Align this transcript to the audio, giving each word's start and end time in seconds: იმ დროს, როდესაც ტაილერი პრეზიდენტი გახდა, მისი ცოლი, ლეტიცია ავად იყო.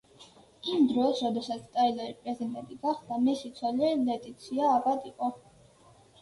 იმ 0.75 0.85
დროს, 0.91 1.19
როდესაც 1.25 1.67
ტაილერი 1.75 2.15
პრეზიდენტი 2.23 2.77
გახდა, 2.87 3.19
მისი 3.27 3.53
ცოლი, 3.61 3.93
ლეტიცია 4.09 4.73
ავად 4.79 5.07
იყო. 5.13 5.31